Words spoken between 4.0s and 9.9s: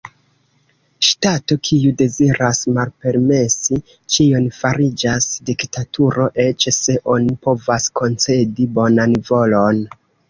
ĉion fariĝas diktaturo, eĉ se oni povas koncedi bonan volon.